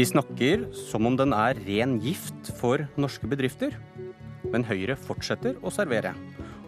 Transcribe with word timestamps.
De 0.00 0.04
snakker 0.08 0.62
som 0.72 1.04
om 1.04 1.12
den 1.12 1.34
er 1.36 1.58
ren 1.66 1.98
gift 2.00 2.46
for 2.56 2.80
norske 2.96 3.28
bedrifter. 3.28 3.74
Men 4.48 4.62
Høyre 4.64 4.94
fortsetter 4.96 5.58
å 5.60 5.68
servere. 5.74 6.14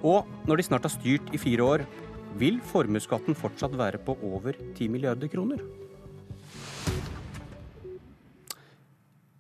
Og 0.05 0.29
når 0.45 0.61
de 0.61 0.67
snart 0.67 0.85
har 0.85 0.93
styrt 0.93 1.31
i 1.33 1.41
fire 1.41 1.65
år, 1.65 1.85
vil 2.37 2.59
formuesskatten 2.69 3.33
fortsatt 3.39 3.73
være 3.81 4.03
på 4.05 4.19
over 4.29 4.59
10 4.75 4.93
milliarder 4.93 5.33
kroner. 5.33 5.65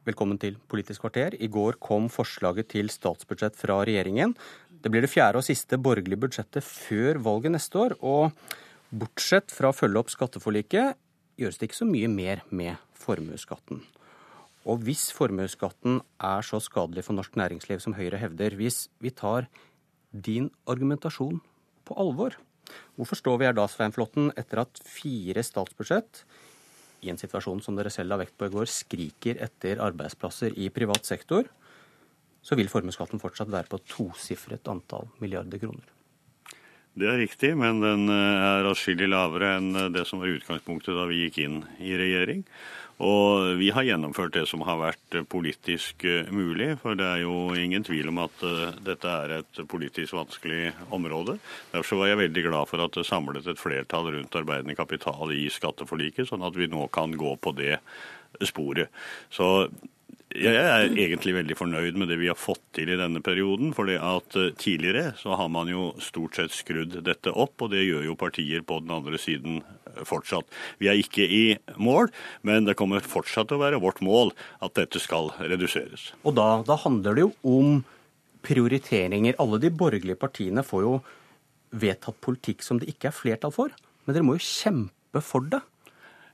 Velkommen 0.08 0.40
til 0.40 0.56
Politisk 0.72 1.04
kvarter. 1.04 1.36
I 1.36 1.52
går 1.52 1.76
kom 1.76 2.08
forslaget 2.08 2.72
til 2.72 2.88
statsbudsjett 2.88 3.60
fra 3.60 3.82
regjeringen. 3.84 4.32
Det 4.72 4.88
blir 4.88 5.04
det 5.04 5.12
fjerde 5.12 5.44
og 5.44 5.50
siste 5.50 5.76
borgerlige 5.76 6.24
budsjettet 6.24 6.64
før 6.64 7.20
valget 7.28 7.58
neste 7.58 7.84
år. 7.84 7.98
Og 8.00 8.32
bortsett 8.88 9.52
fra 9.52 9.68
å 9.68 9.76
følge 9.76 10.00
opp 10.00 10.16
skatteforliket, 10.16 10.96
gjøres 11.42 11.58
det 11.60 11.68
ikke 11.68 11.80
så 11.82 11.88
mye 11.88 12.10
mer 12.10 12.44
med 12.50 12.80
formuesskatten. 12.98 13.82
Og 14.62 14.84
hvis 14.86 15.08
formuesskatten 15.14 16.00
er 16.22 16.46
så 16.46 16.60
skadelig 16.62 17.04
for 17.08 17.18
norsk 17.18 17.34
næringsliv 17.38 17.82
som 17.82 17.96
Høyre 17.98 18.20
hevder, 18.22 18.54
hvis 18.58 18.86
vi 19.02 19.10
tar 19.10 19.48
din 20.12 20.50
argumentasjon 20.70 21.40
på 21.88 21.96
alvor, 21.98 22.36
hvorfor 22.94 23.18
står 23.18 23.40
vi 23.40 23.48
her 23.48 23.56
da, 23.58 23.66
Svein 23.66 23.94
Flåtten, 23.94 24.30
etter 24.38 24.62
at 24.62 24.82
fire 24.86 25.42
statsbudsjett 25.42 26.22
i 27.02 27.10
en 27.10 27.18
situasjon 27.18 27.62
som 27.64 27.74
dere 27.74 27.90
selv 27.90 28.12
la 28.12 28.20
vekt 28.20 28.36
på 28.38 28.46
i 28.46 28.52
går, 28.54 28.70
skriker 28.70 29.40
etter 29.42 29.82
arbeidsplasser 29.82 30.54
i 30.54 30.70
privat 30.70 31.08
sektor, 31.08 31.50
så 32.42 32.58
vil 32.58 32.70
formuesskatten 32.70 33.22
fortsatt 33.22 33.50
være 33.50 33.70
på 33.70 33.80
et 33.80 33.90
tosifret 33.90 34.70
antall 34.70 35.10
milliarder 35.22 35.58
kroner. 35.62 35.86
Det 36.92 37.08
er 37.08 37.22
riktig, 37.22 37.54
men 37.56 37.80
den 37.80 38.04
eh, 38.12 38.44
er 38.44 38.68
atskillig 38.68 39.08
lavere 39.08 39.56
enn 39.56 39.72
det 39.94 40.04
som 40.08 40.20
var 40.20 40.34
utgangspunktet 40.34 40.92
da 40.92 41.06
vi 41.08 41.22
gikk 41.24 41.38
inn 41.46 41.62
i 41.80 41.94
regjering. 41.96 42.44
Og 43.02 43.56
vi 43.58 43.70
har 43.74 43.86
gjennomført 43.86 44.34
det 44.36 44.44
som 44.46 44.62
har 44.66 44.76
vært 44.78 45.16
politisk 45.32 46.04
eh, 46.04 46.28
mulig, 46.30 46.74
for 46.82 46.98
det 46.98 47.06
er 47.08 47.22
jo 47.24 47.54
ingen 47.58 47.82
tvil 47.86 48.12
om 48.12 48.20
at 48.22 48.44
eh, 48.44 48.76
dette 48.84 49.14
er 49.24 49.38
et 49.40 49.62
politisk 49.72 50.14
vanskelig 50.18 50.74
område. 50.92 51.38
Derfor 51.72 52.02
var 52.02 52.12
jeg 52.12 52.20
veldig 52.26 52.44
glad 52.46 52.70
for 52.70 52.84
at 52.84 52.98
det 52.98 53.06
samlet 53.08 53.48
et 53.48 53.62
flertall 53.62 54.12
rundt 54.12 54.38
arbeidende 54.38 54.76
kapital 54.78 55.32
i 55.34 55.48
skatteforliket, 55.50 56.28
sånn 56.28 56.44
at 56.44 56.58
vi 56.60 56.68
nå 56.70 56.86
kan 56.94 57.16
gå 57.16 57.34
på 57.40 57.54
det 57.56 57.80
sporet. 58.44 58.92
Så 59.32 59.48
jeg 60.32 60.56
er 60.56 60.90
egentlig 60.90 61.34
veldig 61.36 61.56
fornøyd 61.58 61.98
med 62.00 62.08
det 62.10 62.18
vi 62.20 62.28
har 62.30 62.38
fått 62.38 62.62
til 62.76 62.90
i 62.92 62.98
denne 62.98 63.20
perioden. 63.24 63.72
fordi 63.76 63.96
at 63.96 64.36
eh, 64.36 64.52
tidligere 64.58 65.12
så 65.18 65.36
har 65.36 65.48
man 65.48 65.68
jo 65.68 65.92
stort 66.00 66.36
sett 66.36 66.54
skrudd 66.54 66.98
dette 67.04 67.30
opp, 67.30 67.54
og 67.60 67.72
det 67.72 67.84
gjør 67.84 68.06
jo 68.10 68.18
partier 68.18 68.62
på 68.62 68.80
den 68.80 68.90
andre 68.94 69.18
siden 69.20 69.62
eh, 69.62 70.04
fortsatt. 70.08 70.46
Vi 70.78 70.88
er 70.88 71.00
ikke 71.00 71.26
i 71.26 71.56
mål, 71.76 72.10
men 72.42 72.64
det 72.64 72.76
kommer 72.80 73.00
fortsatt 73.00 73.50
til 73.50 73.60
å 73.60 73.64
være 73.64 73.82
vårt 73.82 74.00
mål 74.04 74.32
at 74.60 74.74
dette 74.78 75.00
skal 75.02 75.32
reduseres. 75.38 76.12
Og 76.24 76.36
da, 76.38 76.62
da 76.66 76.78
handler 76.80 77.18
det 77.18 77.26
jo 77.26 77.32
om 77.42 77.82
prioriteringer. 78.42 79.38
Alle 79.42 79.60
de 79.62 79.70
borgerlige 79.70 80.18
partiene 80.18 80.64
får 80.66 80.86
jo 80.86 80.94
vedtatt 81.72 82.20
politikk 82.20 82.64
som 82.64 82.80
det 82.80 82.90
ikke 82.92 83.10
er 83.10 83.16
flertall 83.16 83.54
for. 83.54 83.74
Men 84.04 84.16
dere 84.16 84.26
må 84.26 84.36
jo 84.36 84.46
kjempe 84.46 85.22
for 85.24 85.46
det. 85.48 85.62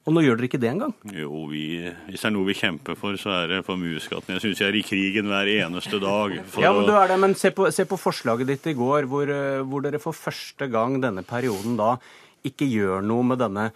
Og 0.09 0.15
nå 0.17 0.23
gjør 0.25 0.39
dere 0.39 0.49
ikke 0.49 0.61
det 0.63 0.71
engang? 0.71 0.95
Jo, 1.13 1.43
vi, 1.51 1.65
hvis 2.09 2.23
det 2.23 2.29
er 2.31 2.33
noe 2.33 2.49
vi 2.49 2.55
kjemper 2.57 2.97
for, 2.97 3.19
så 3.21 3.35
er 3.43 3.51
det 3.51 3.59
formuesskatten. 3.67 4.39
Jeg 4.39 4.45
syns 4.47 4.63
jeg 4.63 4.71
er 4.71 4.79
i 4.79 4.85
krigen 4.87 5.29
hver 5.29 5.51
eneste 5.53 6.01
dag. 6.01 6.39
ja, 6.63 6.71
men 6.73 6.89
du 6.89 6.95
er 6.97 7.13
det, 7.13 7.19
men 7.21 7.37
se 7.37 7.53
på, 7.53 7.69
se 7.75 7.85
på 7.89 7.99
forslaget 8.01 8.49
ditt 8.49 8.71
i 8.73 8.77
går, 8.79 9.05
hvor, 9.11 9.29
eh, 9.29 9.61
hvor 9.69 9.85
dere 9.85 10.01
for 10.01 10.17
første 10.17 10.71
gang 10.73 10.97
denne 11.03 11.27
perioden 11.29 11.77
da 11.77 11.99
ikke 12.49 12.71
gjør 12.73 13.05
noe 13.05 13.27
med 13.35 13.43
denne 13.43 13.67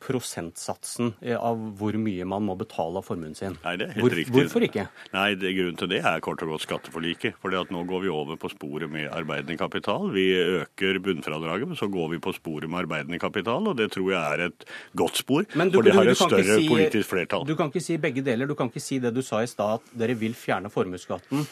prosentsatsen 0.00 1.12
av 1.36 1.60
hvor 1.78 1.96
mye 2.00 2.24
man 2.28 2.44
må 2.46 2.56
betale 2.58 3.00
av 3.00 3.06
formuen 3.06 3.34
sin. 3.36 3.56
Nei, 3.64 3.74
det 3.80 3.86
er 3.86 3.94
helt 3.96 4.04
hvor, 4.04 4.14
riktig. 4.16 4.34
Hvorfor 4.34 4.64
ikke? 4.66 4.86
Nei, 5.12 5.26
det, 5.38 5.52
Grunnen 5.58 5.80
til 5.80 5.90
det 5.92 6.00
er 6.08 6.22
kort 6.24 6.44
og 6.44 6.54
godt 6.54 6.64
skatteforliket. 6.64 7.36
For 7.42 7.52
nå 7.52 7.82
går 7.88 8.04
vi 8.06 8.12
over 8.14 8.38
på 8.40 8.50
sporet 8.52 8.90
med 8.92 9.10
arbeidende 9.12 9.58
kapital. 9.60 10.08
Vi 10.14 10.26
øker 10.40 11.00
bunnfradraget, 11.04 11.68
men 11.68 11.78
så 11.78 11.90
går 11.92 12.14
vi 12.14 12.20
på 12.22 12.32
sporet 12.36 12.70
med 12.70 12.84
arbeidende 12.84 13.20
kapital. 13.20 13.68
Og 13.68 13.76
det 13.78 13.90
tror 13.94 14.08
jeg 14.14 14.20
er 14.20 14.46
et 14.48 14.68
godt 14.96 15.20
spor, 15.20 15.44
du, 15.44 15.76
for 15.76 15.86
det 15.86 15.96
har 15.96 16.12
et 16.12 16.20
større 16.20 16.60
si, 16.60 16.68
politisk 16.70 17.12
flertall. 17.12 17.44
Du 17.48 17.56
kan 17.58 17.72
ikke 17.72 17.84
si 17.84 17.98
begge 18.00 18.24
deler. 18.24 18.48
Du 18.48 18.56
kan 18.58 18.72
ikke 18.72 18.82
si 18.84 19.00
det 19.02 19.12
du 19.16 19.20
sa 19.26 19.42
i 19.44 19.50
stad, 19.50 19.80
at 19.80 19.98
dere 20.00 20.16
vil 20.18 20.36
fjerne 20.38 20.72
formuesskatten, 20.72 21.44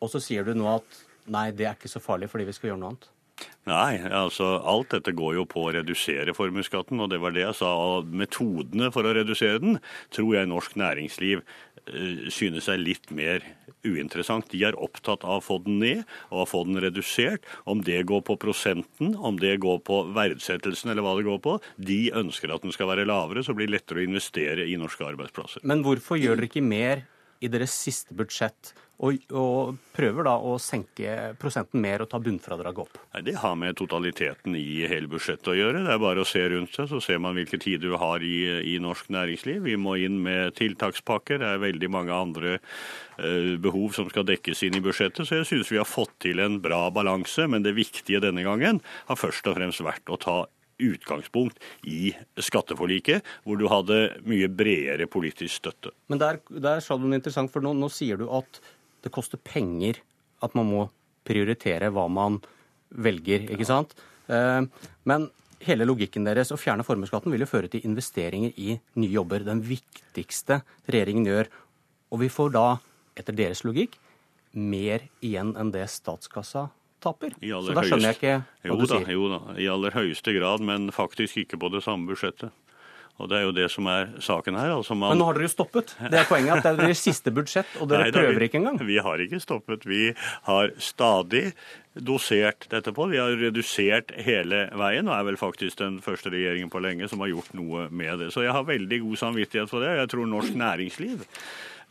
og 0.00 0.12
så 0.12 0.20
sier 0.22 0.46
du 0.46 0.56
nå 0.56 0.68
at 0.78 1.04
nei, 1.32 1.50
det 1.56 1.68
er 1.68 1.76
ikke 1.76 1.90
så 1.90 2.02
farlig 2.02 2.30
fordi 2.32 2.48
vi 2.48 2.56
skal 2.56 2.72
gjøre 2.72 2.80
noe 2.80 2.94
annet. 2.94 3.10
Nei, 3.66 3.98
altså 3.98 4.60
alt 4.62 4.92
dette 4.94 5.10
går 5.16 5.40
jo 5.40 5.44
på 5.50 5.64
å 5.66 5.72
redusere 5.74 6.34
formuesskatten, 6.36 7.00
og 7.02 7.10
det 7.10 7.18
var 7.22 7.34
det 7.34 7.42
jeg 7.42 7.56
sa. 7.58 7.72
Og 7.74 8.12
metodene 8.14 8.92
for 8.94 9.06
å 9.06 9.14
redusere 9.16 9.58
den 9.62 9.80
tror 10.14 10.36
jeg 10.36 10.50
norsk 10.50 10.76
næringsliv 10.78 11.42
uh, 11.42 12.28
synes 12.30 12.68
er 12.70 12.78
litt 12.78 13.10
mer 13.10 13.42
uinteressant. 13.82 14.46
De 14.52 14.62
er 14.68 14.78
opptatt 14.78 15.26
av 15.26 15.40
å 15.40 15.44
få 15.44 15.58
den 15.64 15.80
ned 15.82 16.04
og 16.30 16.44
å 16.44 16.46
få 16.52 16.62
den 16.68 16.78
redusert. 16.84 17.42
Om 17.66 17.82
det 17.86 18.04
går 18.06 18.22
på 18.30 18.38
prosenten, 18.46 19.16
om 19.18 19.42
det 19.42 19.56
går 19.66 19.82
på 19.86 19.98
verdsettelsen 20.14 20.94
eller 20.94 21.02
hva 21.02 21.16
det 21.18 21.26
går 21.26 21.42
på. 21.42 21.58
De 21.90 22.00
ønsker 22.14 22.54
at 22.54 22.62
den 22.62 22.74
skal 22.76 22.92
være 22.92 23.08
lavere, 23.10 23.42
så 23.42 23.56
blir 23.56 23.66
det 23.66 23.80
lettere 23.80 24.04
å 24.04 24.06
investere 24.06 24.70
i 24.70 24.78
norske 24.78 25.10
arbeidsplasser. 25.10 25.66
Men 25.66 25.82
hvorfor 25.82 26.22
gjør 26.22 26.38
dere 26.38 26.52
ikke 26.52 26.62
mer 26.62 27.06
i 27.40 27.52
deres 27.52 27.74
siste 27.86 28.16
budsjett? 28.16 28.74
og, 28.96 29.16
og, 29.36 29.76
prøver 29.96 30.24
da 30.24 30.34
å 30.40 30.54
senke 30.60 31.32
prosenten 31.40 31.82
mer 31.84 32.02
og 32.04 32.08
ta 32.12 32.20
bunnfradraget 32.22 32.80
opp? 32.80 32.98
Nei, 33.14 33.22
Det 33.28 33.34
har 33.42 33.56
med 33.58 33.76
totaliteten 33.76 34.56
i 34.56 34.86
hele 34.88 35.08
budsjettet 35.12 35.52
å 35.52 35.56
gjøre. 35.56 35.82
Det 35.84 35.92
er 35.92 36.00
bare 36.00 36.24
å 36.24 36.28
se 36.28 36.42
rundt 36.52 36.72
seg, 36.76 36.88
så 36.88 37.00
ser 37.04 37.20
man 37.20 37.36
hvilke 37.36 37.60
tider 37.60 37.92
vi 37.92 38.00
har 38.00 38.24
i, 38.24 38.36
i 38.72 38.76
norsk 38.80 39.10
næringsliv. 39.12 39.62
Vi 39.68 39.76
må 39.80 39.98
inn 40.00 40.18
med 40.24 40.56
tiltakspakker. 40.56 41.40
Det 41.42 41.52
er 41.52 41.64
veldig 41.64 41.92
mange 41.92 42.16
andre 42.16 42.56
uh, 42.56 43.54
behov 43.60 43.96
som 43.96 44.08
skal 44.12 44.28
dekkes 44.28 44.64
inn 44.68 44.80
i 44.80 44.84
budsjettet. 44.84 45.28
Så 45.28 45.42
jeg 45.42 45.50
synes 45.52 45.72
vi 45.72 45.80
har 45.80 45.88
fått 45.88 46.16
til 46.24 46.40
en 46.44 46.60
bra 46.64 46.86
balanse. 46.92 47.48
Men 47.52 47.64
det 47.66 47.76
viktige 47.76 48.22
denne 48.24 48.44
gangen 48.48 48.80
har 49.10 49.20
først 49.20 49.48
og 49.48 49.60
fremst 49.60 49.84
vært 49.84 50.12
å 50.12 50.20
ta 50.20 50.38
utgangspunkt 50.82 51.60
i 51.88 52.12
skatteforliket, 52.42 53.24
hvor 53.44 53.60
du 53.60 53.66
hadde 53.70 54.00
mye 54.28 54.48
bredere 54.52 55.08
politisk 55.10 55.62
støtte. 55.62 55.92
Men 56.12 56.20
der, 56.22 56.40
der 56.50 56.82
sa 56.84 56.98
du 56.98 57.06
noe 57.06 57.18
interessant, 57.18 57.52
for 57.52 57.64
nå, 57.64 57.72
nå 57.76 57.88
sier 57.92 58.20
du 58.20 58.28
at 58.34 58.60
det 59.04 59.12
koster 59.14 59.40
penger 59.40 60.02
at 60.44 60.54
man 60.58 60.68
må 60.68 60.84
prioritere 61.26 61.90
hva 61.94 62.06
man 62.12 62.38
velger, 62.90 63.48
ikke 63.52 63.66
sant? 63.68 63.96
Eh, 64.30 64.62
men 65.08 65.28
hele 65.66 65.86
logikken 65.88 66.26
deres 66.26 66.52
å 66.52 66.60
fjerne 66.60 66.84
formuesskatten 66.86 67.32
vil 67.32 67.44
jo 67.44 67.50
føre 67.50 67.70
til 67.72 67.86
investeringer 67.88 68.56
i 68.60 68.76
nye 69.00 69.12
jobber. 69.12 69.46
Den 69.46 69.62
viktigste 69.64 70.60
regjeringen 70.88 71.28
gjør. 71.30 71.50
Og 72.12 72.22
vi 72.22 72.30
får 72.32 72.52
da, 72.54 72.66
etter 73.18 73.36
deres 73.36 73.64
logikk, 73.66 73.96
mer 74.56 75.04
igjen 75.24 75.54
enn 75.58 75.72
det 75.74 75.84
statskassa 75.92 76.68
taper. 77.04 77.34
Så 77.40 77.74
da 77.76 77.86
skjønner 77.86 78.12
jeg 78.12 78.18
ikke 78.20 78.36
hva 78.36 78.70
jo 78.70 78.78
du 78.80 78.86
sier. 78.86 79.08
Da, 79.08 79.16
jo 79.16 79.32
da, 79.32 79.40
i 79.60 79.66
aller 79.72 79.96
høyeste 79.96 80.36
grad, 80.36 80.64
men 80.64 80.88
faktisk 80.94 81.42
ikke 81.44 81.60
på 81.60 81.72
det 81.74 81.84
samme 81.86 82.08
budsjettet. 82.10 82.54
Og 83.16 83.30
Det 83.30 83.38
er 83.38 83.46
jo 83.46 83.52
det 83.56 83.70
som 83.72 83.86
er 83.88 84.10
saken 84.20 84.58
her. 84.60 84.74
Altså 84.74 84.94
man... 84.94 85.14
Men 85.14 85.22
nå 85.22 85.28
har 85.30 85.38
dere 85.38 85.46
jo 85.48 85.52
stoppet. 85.54 85.94
Det 85.96 86.18
er 86.20 86.26
poenget 86.28 86.58
at 86.58 86.66
det 86.66 86.72
er 86.74 86.80
deres 86.82 87.00
siste 87.00 87.32
budsjett, 87.32 87.70
og 87.80 87.88
dere 87.88 88.04
Nei, 88.10 88.12
prøver 88.12 88.44
ikke 88.44 88.60
engang. 88.60 88.80
Vi 88.84 88.98
har 89.00 89.22
ikke 89.24 89.40
stoppet. 89.40 89.86
Vi 89.88 90.10
har 90.48 90.74
stadig 90.76 91.46
dosert 91.96 92.68
dette 92.68 92.92
på. 92.92 93.06
Vi 93.08 93.20
har 93.20 93.32
redusert 93.40 94.12
hele 94.26 94.66
veien, 94.76 95.08
og 95.08 95.16
er 95.16 95.30
vel 95.30 95.40
faktisk 95.40 95.80
den 95.80 95.96
første 96.04 96.32
regjeringen 96.34 96.72
på 96.72 96.82
lenge 96.84 97.08
som 97.08 97.24
har 97.24 97.32
gjort 97.32 97.56
noe 97.56 97.86
med 97.88 98.20
det. 98.20 98.28
Så 98.36 98.44
jeg 98.44 98.52
har 98.52 98.68
veldig 98.68 99.00
god 99.06 99.22
samvittighet 99.24 99.72
for 99.72 99.84
det. 99.84 99.96
Jeg 100.02 100.12
tror 100.12 100.28
norsk 100.28 100.60
næringsliv 100.60 101.24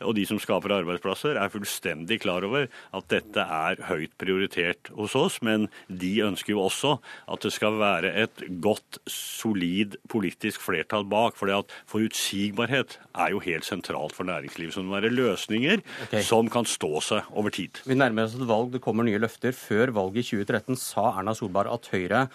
og 0.04 0.16
de 0.18 0.26
som 0.28 0.40
skaper 0.40 0.74
arbeidsplasser, 0.76 1.38
er 1.40 1.52
fullstendig 1.52 2.18
klar 2.24 2.44
over 2.44 2.66
at 2.68 3.08
dette 3.12 3.40
er 3.40 3.80
høyt 3.88 4.12
prioritert 4.20 4.90
hos 4.96 5.16
oss. 5.16 5.38
Men 5.46 5.68
de 5.88 6.12
ønsker 6.26 6.52
jo 6.52 6.64
også 6.66 6.96
at 7.32 7.46
det 7.46 7.52
skal 7.54 7.78
være 7.80 8.12
et 8.24 8.44
godt, 8.64 9.00
solid 9.08 9.96
politisk 10.12 10.60
flertall 10.64 11.06
bak. 11.08 11.38
For 11.38 11.52
forutsigbarhet 11.88 12.98
er 13.16 13.32
jo 13.32 13.42
helt 13.46 13.68
sentralt 13.68 14.16
for 14.16 14.28
næringslivet. 14.28 14.74
Så 14.74 14.84
det 14.84 14.90
må 14.90 14.98
være 14.98 15.14
løsninger 15.14 15.80
okay. 16.08 16.22
som 16.26 16.50
kan 16.52 16.68
stå 16.68 16.92
seg 17.04 17.32
over 17.32 17.54
tid. 17.54 17.80
Vi 17.88 17.96
nærmer 17.96 18.28
oss 18.28 18.36
et 18.36 18.46
valg, 18.48 18.72
det 18.74 18.84
kommer 18.84 19.06
nye 19.06 19.22
løfter. 19.22 19.56
Før 19.56 19.94
valget 19.96 20.26
i 20.26 20.30
2013 20.36 20.80
sa 20.80 21.10
Erna 21.16 21.36
Solberg 21.36 21.72
at 21.72 21.90
Høyre 21.94 22.26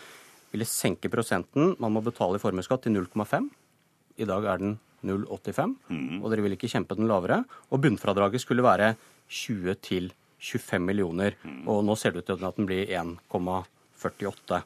ville 0.52 0.68
senke 0.68 1.12
prosenten 1.12 1.76
man 1.80 1.94
må 1.96 2.02
betale 2.04 2.40
i 2.40 2.44
formuesskatt 2.44 2.84
til 2.86 2.98
0,5. 2.98 3.52
I 4.20 4.28
dag 4.28 4.48
er 4.50 4.60
den 4.62 4.80
0,85, 5.08 5.76
mm. 5.90 6.20
og 6.22 6.28
dere 6.32 6.46
vil 6.46 6.58
ikke 6.58 6.70
kjempe 6.72 6.98
den 7.00 7.10
lavere. 7.10 7.42
Og 7.72 7.82
bunnfradraget 7.84 8.44
skulle 8.44 8.66
være 8.66 8.94
20 9.32 9.78
til 9.82 10.12
25 10.42 10.82
millioner, 10.84 11.38
mm. 11.44 11.64
og 11.70 11.84
nå 11.86 11.96
ser 12.00 12.16
det 12.16 12.24
ut 12.24 12.32
til 12.32 12.48
at 12.48 12.58
den 12.58 12.70
blir 12.70 12.90
1,48. 12.90 14.62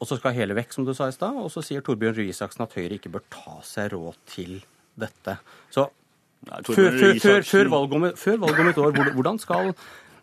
Og 0.00 0.08
så 0.08 0.16
skal 0.16 0.36
hele 0.36 0.56
vekk, 0.56 0.72
som 0.72 0.86
du 0.88 0.94
sa 0.96 1.10
i 1.10 1.14
stad. 1.14 1.36
Og 1.36 1.50
så 1.52 1.62
sier 1.64 1.84
Torbjørn 1.84 2.16
Røe 2.16 2.32
Isaksen 2.32 2.64
at 2.64 2.76
Høyre 2.76 2.96
ikke 2.96 3.12
bør 3.12 3.24
ta 3.32 3.58
seg 3.68 3.92
råd 3.92 4.16
til 4.32 4.60
dette. 5.00 5.36
Så 5.72 5.90
Nei, 6.48 6.62
før, 6.64 6.94
før, 6.96 7.18
før, 7.20 7.42
før, 7.44 7.66
valget 7.68 7.96
om, 7.98 8.04
om 8.64 8.68
et 8.70 8.78
år, 8.80 8.94
hvordan 9.12 9.38
skal 9.42 9.74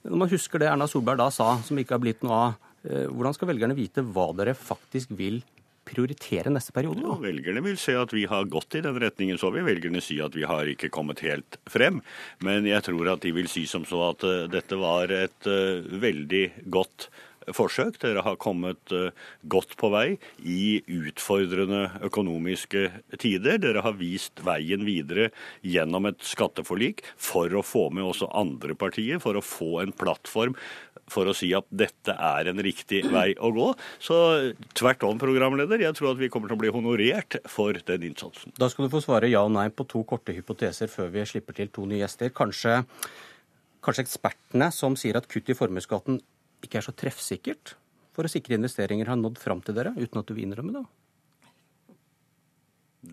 Når 0.01 0.21
man 0.23 0.31
husker 0.31 0.63
det 0.63 0.69
Erna 0.71 0.87
Solberg 0.89 1.19
da 1.21 1.27
sa, 1.33 1.51
som 1.61 1.77
ikke 1.77 1.93
har 1.93 2.01
blitt 2.01 2.23
noe 2.25 2.39
av, 2.47 2.55
eh, 2.87 3.05
hvordan 3.05 3.35
skal 3.37 3.51
velgerne 3.51 3.77
vite 3.77 4.01
hva 4.01 4.31
dere 4.33 4.55
faktisk 4.57 5.13
vil 5.19 5.43
prioritere 5.87 6.51
neste 6.53 6.75
periode? 6.75 7.03
Ja, 7.05 7.17
velgerne 7.21 7.63
vil 7.65 7.79
se 7.81 7.95
at 7.97 8.13
vi 8.15 8.25
har 8.29 8.49
gått 8.51 8.77
i 8.77 8.83
den 8.85 8.99
retningen. 9.01 9.39
Så 9.39 9.51
vil 9.55 9.67
velgerne 9.67 10.03
si 10.03 10.19
at 10.23 10.35
vi 10.37 10.45
har 10.47 10.69
ikke 10.69 10.91
kommet 10.93 11.23
helt 11.25 11.59
frem. 11.69 12.01
Men 12.45 12.67
jeg 12.67 12.85
tror 12.87 13.13
at 13.13 13.23
de 13.25 13.33
vil 13.35 13.49
si 13.51 13.65
som 13.69 13.87
så 13.87 14.09
at 14.11 14.27
uh, 14.27 14.43
dette 14.51 14.79
var 14.79 15.13
et 15.13 15.49
uh, 15.49 15.87
veldig 16.01 16.45
godt 16.73 17.09
forsøk. 17.55 17.99
Dere 18.01 18.23
har 18.25 18.39
kommet 18.41 18.91
uh, 18.91 19.09
godt 19.47 19.75
på 19.79 19.89
vei 19.93 20.17
i 20.43 20.81
utfordrende 20.83 21.85
økonomiske 22.07 22.87
tider. 23.21 23.59
Dere 23.63 23.83
har 23.85 23.97
vist 23.99 24.41
veien 24.45 24.83
videre 24.87 25.29
gjennom 25.65 26.09
et 26.09 26.19
skatteforlik 26.25 27.03
for 27.15 27.53
å 27.53 27.63
få 27.65 27.87
med 27.95 28.07
også 28.07 28.31
andre 28.35 28.75
partier, 28.79 29.21
for 29.23 29.37
å 29.37 29.45
få 29.45 29.81
en 29.83 29.95
plattform 29.95 30.57
for 31.11 31.29
å 31.29 31.35
si 31.35 31.49
at 31.55 31.67
dette 31.71 32.13
er 32.13 32.49
en 32.51 32.61
riktig 32.63 33.03
vei 33.11 33.31
å 33.39 33.51
gå. 33.55 33.67
Så 34.03 34.17
tvert 34.77 35.05
om, 35.07 35.19
programleder, 35.21 35.81
jeg 35.85 35.97
tror 35.97 36.11
at 36.13 36.21
vi 36.21 36.29
kommer 36.33 36.51
til 36.51 36.57
å 36.57 36.61
bli 36.61 36.73
honorert 36.73 37.39
for 37.49 37.79
den 37.87 38.09
innsatsen. 38.09 38.55
Da 38.59 38.69
skal 38.71 38.87
du 38.87 38.93
få 38.93 39.03
svare 39.03 39.31
ja 39.31 39.45
og 39.47 39.53
nei 39.55 39.69
på 39.71 39.87
to 39.89 40.03
korte 40.07 40.35
hypoteser 40.35 40.91
før 40.91 41.11
vi 41.15 41.25
slipper 41.29 41.57
til 41.57 41.71
to 41.73 41.87
nye 41.87 42.03
gjester. 42.03 42.33
Kanskje, 42.35 42.81
kanskje 43.85 44.07
ekspertene 44.07 44.71
som 44.75 44.99
sier 44.99 45.19
at 45.19 45.29
kutt 45.31 45.51
i 45.51 45.57
formuesskatten 45.57 46.21
ikke 46.65 46.81
er 46.81 46.87
så 46.87 46.95
treffsikkert 46.97 47.77
for 48.17 48.25
å 48.25 48.31
sikre 48.31 48.57
investeringer, 48.57 49.11
har 49.11 49.19
nådd 49.19 49.37
fram 49.37 49.61
til 49.61 49.77
dere, 49.77 49.93
uten 49.93 50.23
at 50.23 50.27
du 50.27 50.33
vil 50.33 50.47
innrømme 50.47 50.73
det? 50.79 50.87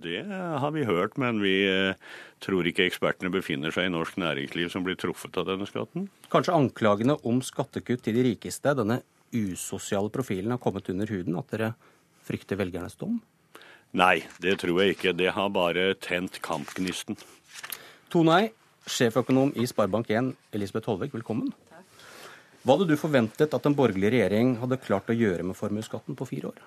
Det 0.02 0.24
har 0.26 0.72
vi 0.74 0.84
hørt, 0.88 1.18
men 1.20 1.38
vi 1.42 1.54
eh, 1.68 1.94
tror 2.42 2.66
ikke 2.66 2.86
ekspertene 2.88 3.30
befinner 3.32 3.74
seg 3.74 3.86
i 3.88 3.92
norsk 3.94 4.16
næringsliv 4.20 4.72
som 4.72 4.84
blir 4.86 4.98
truffet 4.98 5.36
av 5.38 5.46
denne 5.48 5.68
skatten. 5.70 6.08
Kanskje 6.32 6.56
anklagene 6.56 7.16
om 7.28 7.38
skattekutt 7.44 8.02
til 8.04 8.18
de 8.18 8.24
rikeste, 8.30 8.74
denne 8.74 9.00
usosiale 9.34 10.10
profilen, 10.14 10.54
har 10.54 10.62
kommet 10.62 10.90
under 10.90 11.10
huden? 11.10 11.38
At 11.38 11.54
dere 11.54 11.72
frykter 12.26 12.58
velgernes 12.58 12.98
dom? 13.00 13.20
Nei, 13.94 14.24
det 14.42 14.58
tror 14.62 14.82
jeg 14.82 14.96
ikke. 14.96 15.14
Det 15.14 15.30
har 15.36 15.52
bare 15.54 15.92
tent 16.02 16.40
kampgnisten. 16.42 17.18
Tonei, 18.10 18.48
sjeføkonom 18.90 19.54
i 19.54 19.68
Sparebank1, 19.70 20.32
Elisabeth 20.54 20.90
Holvik, 20.90 21.14
velkommen. 21.14 21.52
Hva 22.64 22.74
hadde 22.74 22.88
du 22.88 22.96
forventet 22.98 23.54
at 23.54 23.66
en 23.68 23.76
borgerlig 23.76 24.10
regjering 24.14 24.56
hadde 24.62 24.80
klart 24.80 25.10
å 25.12 25.16
gjøre 25.16 25.44
med 25.46 25.58
formuesskatten 25.58 26.16
på 26.18 26.26
fire 26.26 26.50
år? 26.50 26.60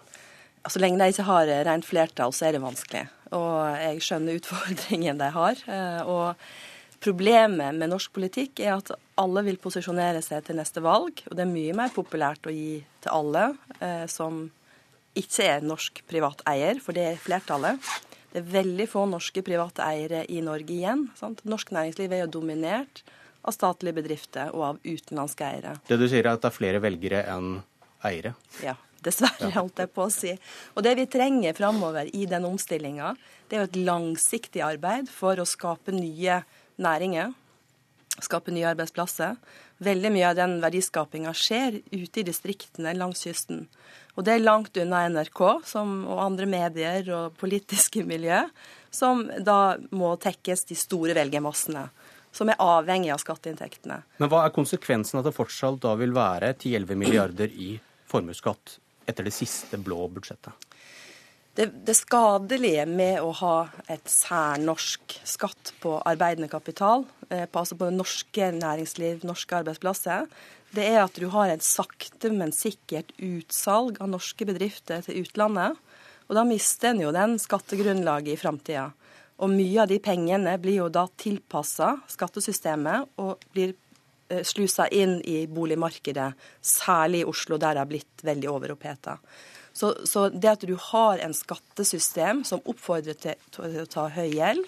Så 0.68 0.82
lenge 0.82 1.00
de 1.00 1.14
ikke 1.14 1.28
har 1.28 1.52
rent 1.68 1.86
flertall, 1.88 2.34
så 2.36 2.48
er 2.48 2.58
det 2.58 2.64
vanskelig. 2.64 3.06
Og 3.36 3.78
jeg 3.78 4.02
skjønner 4.04 4.40
utfordringen 4.40 5.22
de 5.22 5.30
har. 5.36 5.62
Eh, 5.70 6.02
og 6.10 7.00
problemet 7.04 7.76
med 7.78 7.92
norsk 7.92 8.14
politikk 8.16 8.62
er 8.64 8.78
at 8.78 8.92
alle 9.22 9.44
vil 9.48 9.60
posisjonere 9.62 10.22
seg 10.26 10.46
til 10.48 10.60
neste 10.60 10.84
valg. 10.84 11.22
Og 11.30 11.38
det 11.38 11.46
er 11.46 11.52
mye 11.52 11.76
mer 11.78 11.94
populært 11.96 12.48
å 12.50 12.54
gi 12.54 12.82
til 13.04 13.14
alle 13.14 13.50
eh, 13.80 14.06
som 14.12 14.48
ikke 15.18 15.48
er 15.50 15.66
norsk 15.66 16.04
privat 16.10 16.44
eier, 16.50 16.82
for 16.84 16.98
det 16.98 17.06
er 17.12 17.22
flertallet. 17.22 17.82
Det 18.34 18.42
er 18.44 18.50
veldig 18.52 18.86
få 18.92 19.06
norske 19.10 19.42
private 19.46 19.86
eiere 19.88 20.26
i 20.30 20.44
Norge 20.46 20.74
igjen. 20.76 21.08
Sant? 21.18 21.42
Norsk 21.48 21.72
næringsliv 21.74 22.12
er 22.14 22.26
jo 22.26 22.34
dominert 22.38 23.02
av 23.48 23.56
statlige 23.56 23.98
bedrifter 24.02 24.52
og 24.54 24.66
av 24.68 24.82
utenlandske 24.84 25.48
eiere. 25.48 25.78
Det 25.88 25.98
du 25.98 26.06
sier 26.10 26.26
er 26.26 26.36
at 26.36 26.44
det 26.44 26.52
er 26.52 26.58
flere 26.58 26.84
velgere 26.84 27.24
enn 27.34 27.56
eiere? 28.06 28.36
Ja. 28.62 28.76
Dessverre, 29.08 29.52
holdt 29.56 29.82
jeg 29.84 29.92
på 29.96 30.06
å 30.06 30.14
si. 30.14 30.34
Og 30.76 30.86
det 30.86 30.96
vi 31.00 31.08
trenger 31.12 31.58
framover 31.58 32.10
i 32.16 32.26
den 32.30 32.48
omstillinga, 32.48 33.14
det 33.48 33.58
er 33.58 33.64
jo 33.64 33.70
et 33.72 33.84
langsiktig 33.88 34.64
arbeid 34.66 35.12
for 35.12 35.40
å 35.40 35.48
skape 35.48 35.96
nye 35.96 36.42
næringer. 36.84 37.32
Skape 38.18 38.54
nye 38.54 38.72
arbeidsplasser. 38.72 39.38
Veldig 39.86 40.12
mye 40.14 40.32
av 40.32 40.40
den 40.40 40.58
verdiskapinga 40.64 41.34
skjer 41.38 41.80
ute 41.92 42.22
i 42.22 42.26
distriktene 42.26 42.96
langs 42.98 43.22
kysten. 43.28 43.68
Og 44.18 44.26
det 44.26 44.34
er 44.34 44.44
langt 44.44 44.78
unna 44.82 45.04
NRK 45.14 45.42
som, 45.70 46.02
og 46.10 46.24
andre 46.24 46.48
medier 46.50 47.12
og 47.14 47.38
politiske 47.38 48.02
miljø, 48.08 48.42
som 48.90 49.28
da 49.46 49.78
må 49.94 50.16
tekkes 50.22 50.66
de 50.72 50.78
store 50.80 51.14
velgermassene 51.18 51.86
som 52.38 52.50
er 52.52 52.60
avhengig 52.62 53.12
av 53.14 53.22
skatteinntektene. 53.22 54.02
Men 54.22 54.32
hva 54.32 54.44
er 54.46 54.54
konsekvensen 54.56 55.20
at 55.20 55.26
det 55.26 55.36
fortsatt 55.36 55.80
da 55.82 55.96
vil 55.98 56.14
være 56.16 56.54
10-11 56.54 57.00
milliarder 57.00 57.54
i 57.54 57.72
formuesskatt 58.10 58.78
etter 59.08 59.28
det 59.28 59.36
siste 59.36 59.80
blå 59.82 60.08
budsjettet? 60.12 60.68
Det, 61.58 61.72
det, 61.88 61.96
skadelige 61.98 62.84
med 62.86 63.18
å 63.26 63.32
ha 63.40 63.56
et 63.90 64.06
særnorsk 64.06 65.16
skatt 65.26 65.72
på 65.82 65.96
arbeidende 66.06 66.52
kapital, 66.52 67.08
eh, 67.32 67.48
på, 67.50 67.64
altså 67.64 67.78
på 67.80 67.90
norske 67.90 68.52
næringsliv, 68.54 69.26
norske 69.26 69.58
arbeidsplasser, 69.64 70.28
det 70.78 70.86
er 70.86 71.00
at 71.02 71.18
du 71.18 71.26
har 71.34 71.50
et 71.50 71.66
sakte, 71.66 72.30
men 72.30 72.54
sikkert 72.54 73.10
utsalg 73.18 73.98
av 74.04 74.12
norske 74.12 74.46
bedrifter 74.46 75.02
til 75.06 75.24
utlandet. 75.24 75.80
Og 76.28 76.38
da 76.38 76.44
mister 76.46 76.92
en 76.92 77.02
jo 77.08 77.16
den 77.16 77.38
skattegrunnlaget 77.42 78.36
i 78.36 78.40
framtida. 78.40 78.92
Og 79.42 79.50
mye 79.54 79.82
av 79.82 79.90
de 79.90 79.98
pengene 80.04 80.54
blir 80.62 80.82
jo 80.82 80.92
da 80.94 81.08
tilpassa 81.18 81.96
skattesystemet 82.12 83.18
og 83.22 83.42
blir 83.54 83.74
slusa 84.44 84.88
inn 84.92 85.20
i 85.28 85.46
boligmarkedet, 85.48 86.32
særlig 86.62 87.24
i 87.24 87.30
Oslo, 87.30 87.58
der 87.58 87.78
det 87.78 87.84
har 87.84 87.92
blitt 87.92 88.26
veldig 88.28 88.50
overoppheta. 88.52 89.18
Så, 89.78 89.94
så, 90.10 90.30
det 90.34 90.50
at 90.50 90.66
du 90.66 90.74
har 90.90 91.22
en 91.22 91.36
skattesystem 91.38 92.42
som 92.48 92.64
oppfordrer 92.66 93.18
til, 93.22 93.38
til 93.54 93.80
å 93.84 93.90
ta 93.90 94.08
høy 94.10 94.32
gjeld, 94.34 94.66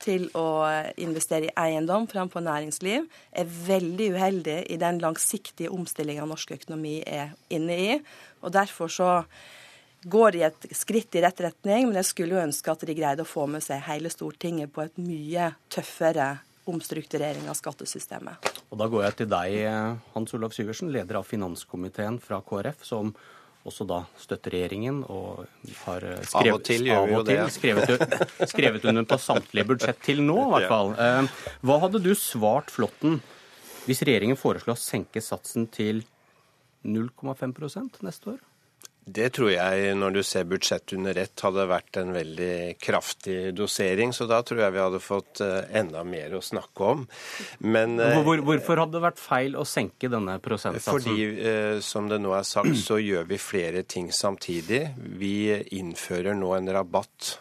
til 0.00 0.26
å 0.38 0.64
investere 0.96 1.50
i 1.50 1.54
eiendom 1.60 2.06
framfor 2.08 2.40
næringsliv, 2.46 3.04
er 3.36 3.54
veldig 3.66 4.06
uheldig 4.14 4.58
i 4.72 4.78
den 4.80 5.00
langsiktige 5.02 5.72
omstillinga 5.76 6.24
norsk 6.28 6.54
økonomi 6.56 7.02
er 7.04 7.34
inne 7.52 7.76
i. 7.76 7.98
Og 8.40 8.54
derfor 8.56 8.88
så 8.88 9.10
går 10.08 10.32
de 10.32 10.44
et 10.48 10.70
skritt 10.72 11.18
i 11.18 11.20
rett 11.20 11.42
retning, 11.44 11.90
men 11.90 12.00
jeg 12.00 12.08
skulle 12.08 12.38
jo 12.38 12.44
ønske 12.46 12.72
at 12.72 12.86
de 12.88 12.96
greide 12.96 13.26
å 13.26 13.28
få 13.28 13.44
med 13.50 13.64
seg 13.64 13.84
hele 13.90 14.08
Stortinget 14.12 14.72
på 14.72 14.86
et 14.86 14.96
mye 15.04 15.52
tøffere 15.68 16.38
omstrukturering 16.68 17.48
av 17.50 17.56
skattesystemet. 17.58 18.50
Og 18.70 18.78
Da 18.78 18.88
går 18.90 19.04
jeg 19.08 19.16
til 19.22 19.30
deg, 19.32 20.00
Hans 20.14 20.34
Olav 20.36 20.54
Syversen, 20.54 20.92
leder 20.92 21.20
av 21.20 21.28
finanskomiteen 21.28 22.20
fra 22.22 22.42
KrF, 22.44 22.84
som 22.86 23.14
også 23.68 23.84
da 23.88 24.00
støtter 24.20 24.54
regjeringen 24.54 25.02
og 25.12 25.42
har 25.82 26.04
skrevet, 26.24 26.34
av 26.34 26.54
og 26.54 26.62
til, 26.64 26.86
av 26.94 27.10
og 27.18 27.26
til 27.28 27.42
skrevet, 27.52 28.04
skrevet, 28.52 28.86
under 28.88 29.04
på 29.08 29.18
samtlige 29.20 29.68
budsjett 29.68 30.00
til 30.04 30.22
nå, 30.24 30.38
i 30.46 30.52
hvert 30.54 30.70
fall. 30.70 30.94
Eh, 30.96 31.42
hva 31.68 31.80
hadde 31.84 32.00
du 32.04 32.14
svart 32.16 32.72
Flåtten 32.72 33.20
hvis 33.84 34.02
regjeringen 34.06 34.38
foreslår 34.40 34.76
å 34.76 34.80
senke 34.80 35.20
satsen 35.24 35.66
til 35.72 36.04
0,5% 36.88 38.00
neste 38.06 38.36
år? 38.36 38.40
Det 39.04 39.30
tror 39.32 39.48
jeg, 39.50 39.94
når 39.96 40.12
du 40.12 40.20
ser 40.26 40.44
budsjettet 40.48 40.92
under 40.98 41.16
ett, 41.18 41.40
hadde 41.40 41.64
vært 41.70 41.96
en 41.98 42.12
veldig 42.14 42.76
kraftig 42.82 43.38
dosering. 43.56 44.12
Så 44.14 44.26
da 44.28 44.42
tror 44.46 44.60
jeg 44.60 44.74
vi 44.74 44.82
hadde 44.82 45.00
fått 45.02 45.40
eh, 45.44 45.70
enda 45.80 46.02
mer 46.06 46.36
å 46.36 46.42
snakke 46.44 46.90
om. 46.92 47.06
Men 47.64 47.96
eh, 48.02 48.20
Hvor, 48.26 48.42
Hvorfor 48.44 48.82
hadde 48.84 48.98
det 48.98 49.02
vært 49.06 49.22
feil 49.22 49.56
å 49.58 49.64
senke 49.68 50.10
denne 50.12 50.36
prosentsatsen? 50.44 50.92
Fordi, 50.92 51.26
eh, 51.40 51.80
som 51.84 52.10
det 52.12 52.20
nå 52.20 52.34
er 52.36 52.46
sagt, 52.46 52.76
så 52.84 53.00
gjør 53.00 53.26
vi 53.32 53.40
flere 53.40 53.82
ting 53.88 54.12
samtidig. 54.14 54.82
Vi 55.18 55.34
innfører 55.80 56.36
nå 56.36 56.52
en 56.58 56.70
rabatt 56.76 57.32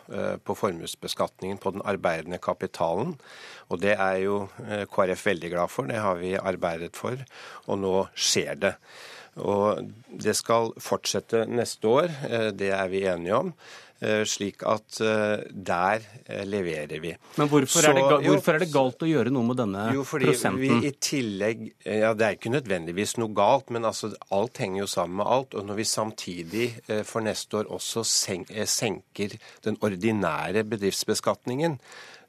på 0.46 0.56
formuesbeskatningen 0.58 1.60
på 1.62 1.75
den 1.75 1.86
arbeidende 1.88 2.39
kapitalen. 2.42 3.13
Og 3.70 3.84
det 3.84 3.94
er 4.00 4.24
jo 4.24 4.42
KrF 4.89 5.28
veldig 5.30 5.54
glad 5.54 5.72
for. 5.72 5.92
Det 5.92 6.01
har 6.01 6.18
vi 6.22 6.34
arbeidet 6.39 6.96
for. 6.98 7.20
Og 7.68 7.82
nå 7.84 7.96
skjer 8.18 8.58
det. 8.63 8.75
Og 9.38 9.84
det 10.10 10.36
skal 10.38 10.74
fortsette 10.82 11.46
neste 11.46 11.88
år, 11.88 12.10
eh, 12.30 12.50
det 12.52 12.72
er 12.76 12.88
vi 12.92 13.06
enige 13.08 13.36
om. 13.36 13.54
Eh, 14.00 14.22
slik 14.24 14.62
at 14.63 15.01
eh, 15.03 15.41
der 15.51 16.03
leverer 16.48 17.01
vi. 17.03 17.10
Men 17.36 17.50
hvorfor, 17.51 17.82
Så, 17.84 17.89
er, 17.89 17.98
det, 17.98 18.29
hvorfor 18.29 18.56
er, 18.56 18.63
det, 18.63 18.70
galt 18.72 19.03
å 19.03 19.10
gjøre 19.10 19.34
noe 19.36 19.50
med 19.50 19.60
denne 19.60 19.89
jo, 19.91 20.06
fordi 20.08 20.29
prosenten? 20.29 20.62
Vi 20.62 20.88
i 20.88 20.94
tillegg, 21.03 21.65
ja 21.84 22.13
Det 22.15 22.27
er 22.27 22.38
ikke 22.38 22.53
nødvendigvis 22.53 23.18
noe 23.20 23.36
galt, 23.36 23.68
men 23.75 23.88
altså, 23.89 24.13
alt 24.32 24.62
henger 24.63 24.86
jo 24.86 24.88
sammen 24.88 25.20
med 25.20 25.27
alt. 25.27 25.58
Og 25.60 25.68
når 25.68 25.82
vi 25.82 25.88
samtidig 25.91 26.70
for 27.10 27.25
neste 27.27 27.60
år 27.60 27.74
også 27.75 28.06
senker 28.08 29.36
den 29.68 29.82
ordinære 29.84 30.63
bedriftsbeskatningen, 30.63 31.75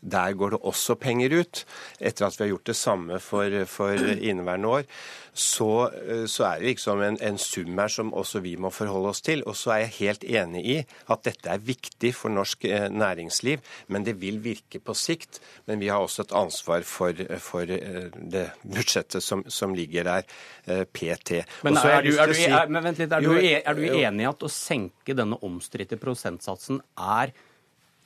der 0.00 0.32
går 0.32 0.54
det 0.54 0.60
også 0.64 0.94
penger 0.96 1.34
ut, 1.40 1.64
etter 2.00 2.26
at 2.26 2.38
vi 2.38 2.44
har 2.44 2.52
gjort 2.54 2.70
det 2.70 2.76
samme 2.76 3.18
for, 3.20 3.64
for 3.68 3.92
inneværende 3.92 4.68
år. 4.68 4.86
Så, 5.32 5.90
så, 6.26 6.44
er 6.44 6.58
det 6.58 6.66
liksom 6.72 7.02
en, 7.04 7.18
en, 7.22 7.38
sum 7.38 7.78
her 7.78 7.88
som 7.92 8.14
også 8.14 8.40
vi 8.44 8.56
må 8.56 8.70
forholde 8.74 9.12
oss 9.12 9.20
til. 9.20 9.44
Og 9.46 9.56
så 9.56 9.74
er 9.74 9.82
jeg 9.84 9.96
helt 9.98 10.24
enig 10.24 10.64
i 10.64 10.78
at 10.80 11.24
dette 11.24 11.52
er 11.52 11.59
viktig 11.66 12.12
for 12.16 12.32
norsk 12.32 12.64
eh, 12.68 12.86
næringsliv, 12.92 13.60
men 13.88 14.06
det 14.06 14.16
vil 14.20 14.40
virke 14.44 14.80
på 14.82 14.94
sikt. 14.96 15.40
Men 15.66 15.82
vi 15.82 15.90
har 15.92 16.02
også 16.02 16.26
et 16.26 16.34
ansvar 16.36 16.86
for, 16.88 17.24
for 17.42 17.74
eh, 17.76 18.08
det 18.14 18.46
budsjettet 18.62 19.24
som, 19.24 19.44
som 19.48 19.74
ligger 19.76 20.08
der 20.08 20.26
eh, 20.66 20.84
PT. 20.84 21.44
Men, 21.66 21.76
er, 21.76 22.02
du, 22.06 22.14
er, 22.16 22.32
du, 22.32 22.40
er, 22.46 22.72
men 22.72 22.88
vent 22.88 23.02
litt, 23.02 23.12
er, 23.12 23.24
du, 23.24 23.36
er 23.36 23.78
du 23.78 23.86
enig 23.90 24.26
i 24.26 24.30
at 24.30 24.46
å 24.46 24.50
senke 24.52 25.16
denne 25.16 25.38
omstridte 25.46 26.00
prosentsatsen 26.00 26.82
er 26.96 27.34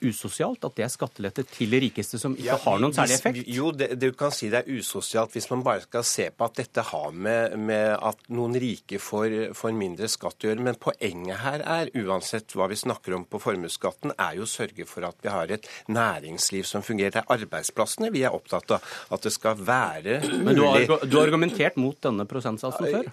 usosialt? 0.09 0.63
At 0.67 0.77
det 0.77 0.85
er 0.85 0.91
skattelette 0.93 1.45
til 1.49 1.71
de 1.73 1.81
rikeste 1.85 2.19
som 2.21 2.35
ikke 2.35 2.47
ja, 2.47 2.57
har 2.61 2.81
noen 2.81 2.95
særlig 2.95 3.17
effekt? 3.17 3.49
Jo, 3.51 3.71
det, 3.75 3.91
du 4.01 4.07
kan 4.17 4.33
si 4.35 4.49
det 4.53 4.63
er 4.63 4.79
usosialt 4.79 5.35
hvis 5.35 5.49
man 5.51 5.63
bare 5.65 5.83
skal 5.85 6.05
se 6.07 6.29
på 6.31 6.47
at 6.47 6.59
dette 6.61 6.85
har 6.89 7.15
med, 7.15 7.57
med 7.59 7.95
at 7.95 8.25
noen 8.35 8.57
rike 8.61 8.99
får, 9.01 9.37
får, 9.57 9.75
mindre 9.75 10.09
skatt 10.11 10.45
å 10.45 10.51
gjøre. 10.51 10.65
Men 10.69 10.79
poenget 10.81 11.41
her 11.43 11.65
er, 11.65 11.91
uansett 12.05 12.55
hva 12.55 12.69
vi 12.71 12.79
snakker 12.79 13.17
om 13.17 13.25
på 13.29 13.41
formuesskatten, 13.43 14.15
er 14.15 14.39
jo 14.39 14.47
å 14.47 14.49
sørge 14.49 14.87
for 14.89 15.07
at 15.07 15.19
vi 15.23 15.33
har 15.33 15.51
et 15.55 15.69
næringsliv 15.91 16.67
som 16.69 16.85
fungerer. 16.85 17.15
Det 17.15 17.23
er 17.23 17.35
arbeidsplassene 17.39 18.11
vi 18.15 18.25
er 18.27 18.35
opptatt 18.35 18.77
av. 18.77 18.95
At 19.15 19.25
det 19.25 19.33
skal 19.35 19.59
være 19.59 20.21
mulig 20.25 20.45
Men 20.45 20.57
du 20.57 20.63
har, 20.65 20.87
du 21.05 21.17
har 21.19 21.27
argumentert 21.27 21.79
mot 21.81 21.97
denne 22.03 22.27
prosentsatsen 22.29 22.91
før? 22.91 23.11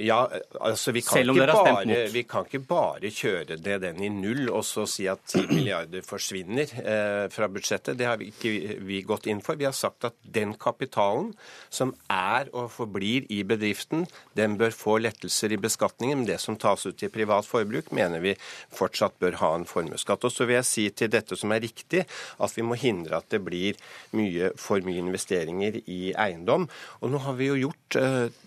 Ja, 0.00 0.22
altså 0.60 0.92
vi 0.96 1.02
kan, 1.04 1.20
ikke 1.20 1.46
bare, 1.50 1.96
vi 2.12 2.22
kan 2.28 2.46
ikke 2.46 2.62
bare 2.64 3.10
kjøre 3.12 3.58
det 3.60 3.76
den 3.82 4.00
i 4.04 4.08
null 4.12 4.48
og 4.48 4.64
så 4.64 4.86
si 4.88 5.04
at 5.10 5.20
10 5.28 5.46
milliarder 5.56 6.04
forsvinner 6.06 6.72
eh, 6.80 7.26
fra 7.32 7.48
budsjettet. 7.52 7.98
Det 7.98 8.08
har 8.08 8.16
vi 8.20 8.30
ikke 8.32 8.78
vi 8.86 9.02
gått 9.06 9.28
inn 9.30 9.42
for. 9.44 9.58
Vi 9.60 9.68
har 9.68 9.76
sagt 9.76 10.06
at 10.08 10.16
den 10.22 10.54
kapitalen 10.60 11.32
som 11.68 11.92
er 12.12 12.50
og 12.56 12.70
forblir 12.74 13.26
i 13.32 13.42
bedriften, 13.46 14.06
den 14.38 14.56
bør 14.60 14.74
få 14.74 14.96
lettelser 15.04 15.52
i 15.52 15.60
beskatningen. 15.60 16.22
Men 16.22 16.30
det 16.30 16.40
som 16.42 16.58
tas 16.60 16.86
ut 16.86 16.96
til 16.98 17.12
privat 17.12 17.48
forbruk, 17.48 17.92
mener 17.96 18.24
vi 18.24 18.36
fortsatt 18.74 19.18
bør 19.22 19.40
ha 19.42 19.52
en 19.58 19.68
formuesskatt. 19.68 20.24
Og 20.24 20.32
så 20.32 20.48
vil 20.48 20.60
jeg 20.60 20.70
si 20.70 20.88
til 20.96 21.12
dette 21.12 21.36
som 21.38 21.52
er 21.52 21.64
riktig, 21.66 22.06
at 22.40 22.56
vi 22.56 22.64
må 22.66 22.78
hindre 22.80 23.20
at 23.20 23.30
det 23.32 23.42
blir 23.44 23.76
mye, 24.16 24.52
for 24.60 24.82
mye 24.86 25.04
investeringer 25.04 25.80
i 25.84 26.00
eiendom. 26.16 26.68
Og 27.02 27.12
nå 27.12 27.22
har 27.26 27.38
vi 27.38 27.50
jo 27.50 27.60
gjort 27.66 28.00
eh, 28.00 28.42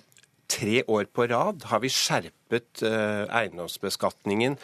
tre 0.49 0.83
år 0.87 1.07
på 1.13 1.27
rad 1.29 1.65
har 1.69 1.81
vi 1.83 1.91
skjerpet 1.93 2.83
eh, 2.85 3.25
eiendomsbeskatningen 3.41 4.57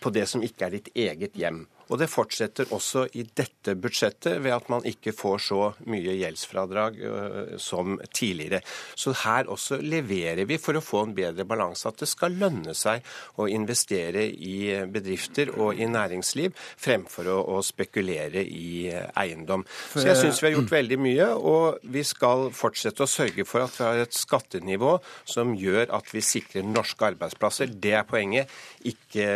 på 0.00 0.12
det 0.14 0.26
som 0.30 0.44
ikke 0.44 0.68
er 0.68 0.76
ditt 0.78 0.92
eget 0.96 1.36
hjem. 1.38 1.66
Og 1.86 2.00
det 2.00 2.08
fortsetter 2.10 2.72
også 2.74 3.06
i 3.14 3.22
dette 3.36 3.76
budsjettet 3.78 4.40
ved 4.42 4.54
at 4.56 4.70
man 4.72 4.86
ikke 4.88 5.14
får 5.14 5.42
så 5.46 5.60
mye 5.86 6.16
gjeldsfradrag 6.18 6.98
øh, 6.98 7.52
som 7.62 8.00
tidligere. 8.10 8.62
Så 8.94 9.14
her 9.22 9.50
også 9.52 9.78
leverer 9.82 10.46
vi 10.48 10.58
for 10.58 10.78
å 10.78 10.84
få 10.84 11.04
en 11.06 11.14
bedre 11.16 11.46
balanse. 11.46 11.86
At 11.88 12.02
det 12.02 12.10
skal 12.10 12.34
lønne 12.40 12.74
seg 12.74 13.06
å 13.38 13.46
investere 13.50 14.26
i 14.26 14.56
bedrifter 14.90 15.52
og 15.54 15.78
i 15.78 15.86
næringsliv 15.90 16.56
fremfor 16.56 17.30
å, 17.30 17.38
å 17.56 17.62
spekulere 17.64 18.42
i 18.42 18.90
eiendom. 18.90 19.64
Så 19.94 20.06
jeg 20.08 20.18
syns 20.20 20.42
vi 20.42 20.50
har 20.50 20.56
gjort 20.58 20.74
veldig 20.78 21.00
mye, 21.02 21.30
og 21.36 21.86
vi 21.94 22.02
skal 22.06 22.48
fortsette 22.56 23.06
å 23.06 23.10
sørge 23.10 23.46
for 23.46 23.66
at 23.66 23.78
vi 23.78 23.86
har 23.86 24.02
et 24.02 24.16
skattenivå 24.16 24.96
som 25.28 25.54
gjør 25.56 25.94
at 25.94 26.10
vi 26.14 26.24
sikrer 26.24 26.66
norske 26.66 27.12
arbeidsplasser. 27.12 27.70
Det 27.70 27.94
er 27.94 28.06
poenget, 28.08 28.50
ikke 28.86 29.26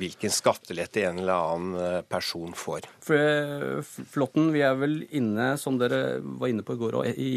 hvilken 0.00 0.32
skattelette 0.32 1.04
en 1.04 1.20
eller 1.22 1.52
annen 1.52 1.73
Eh, 1.74 2.02
person 2.08 2.52
får. 2.54 2.86
Eh, 3.10 3.80
Flåtten, 4.10 4.50
vi 4.54 4.62
er 4.62 4.76
vel 4.78 5.00
inne, 5.10 5.54
som 5.58 5.78
dere 5.80 6.20
var 6.22 6.50
inne 6.50 6.62
på 6.66 6.76
i 6.76 6.80
går, 6.80 6.96
i 7.14 7.32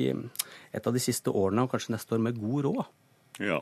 et 0.73 0.87
av 0.87 0.93
de 0.93 1.01
siste 1.01 1.31
årene, 1.33 1.65
og 1.65 1.71
kanskje 1.73 1.95
neste 1.95 2.15
år, 2.15 2.21
med 2.23 2.39
god 2.39 2.67
råd. 2.67 2.85
Ja. 3.47 3.61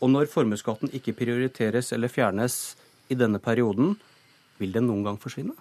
Og 0.00 0.12
når 0.12 0.30
formuesskatten 0.32 0.92
ikke 0.96 1.16
prioriteres 1.18 1.92
eller 1.92 2.12
fjernes 2.12 2.60
i 3.10 3.18
denne 3.18 3.40
perioden, 3.42 3.96
vil 4.60 4.72
den 4.72 4.88
noen 4.88 5.04
gang 5.06 5.20
forsvinne? 5.20 5.56